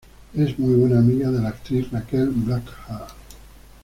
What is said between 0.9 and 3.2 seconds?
amiga de la actriz Rachel Blanchard.